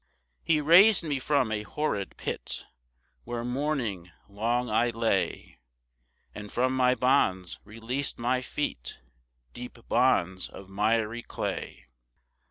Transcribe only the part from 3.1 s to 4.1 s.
Where mourning